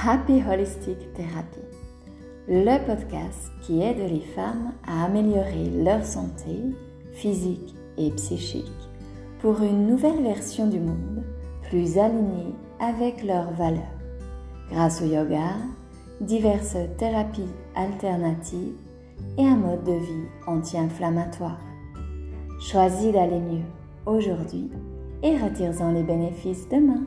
[0.00, 1.58] Happy Holistic Therapy,
[2.46, 6.62] le podcast qui aide les femmes à améliorer leur santé
[7.14, 8.70] physique et psychique
[9.40, 11.24] pour une nouvelle version du monde
[11.68, 13.82] plus alignée avec leurs valeurs,
[14.70, 15.56] grâce au yoga,
[16.20, 18.76] diverses thérapies alternatives
[19.36, 21.58] et un mode de vie anti-inflammatoire.
[22.60, 23.66] Choisis d'aller mieux
[24.06, 24.70] aujourd'hui
[25.24, 27.02] et retire-en les bénéfices demain.